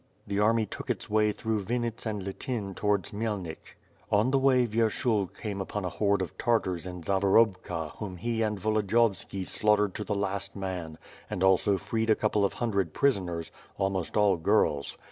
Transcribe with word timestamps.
The 0.25 0.39
army 0.39 0.65
took 0.65 0.89
its 0.89 1.11
way 1.11 1.31
through 1.31 1.65
Winnits 1.65 2.07
and 2.07 2.23
Lityn 2.23 2.73
towards 2.73 3.11
Khmyelnik. 3.11 3.77
On 4.11 4.31
the 4.31 4.39
way, 4.39 4.65
Vyershul 4.65 5.27
came 5.37 5.61
upon 5.61 5.85
a 5.85 5.89
horde 5.89 6.23
of 6.23 6.35
Tartars 6.39 6.87
in 6.87 7.03
Zawer 7.03 7.35
obka 7.37 7.91
whom 7.97 8.17
he 8.17 8.41
and 8.41 8.59
Volodiyovski 8.59 9.45
slaughtered 9.45 9.93
to 9.93 10.03
the 10.03 10.15
last 10.15 10.55
man, 10.55 10.97
and 11.29 11.43
also 11.43 11.77
freed 11.77 12.09
a 12.09 12.15
couple 12.15 12.43
of 12.43 12.53
hundred 12.53 12.95
prisoners, 12.95 13.51
almost 13.77 14.17
all 14.17 14.37
girls. 14.37 14.97